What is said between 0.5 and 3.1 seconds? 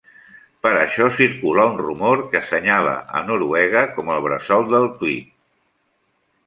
Per això circula un rumor que assenyala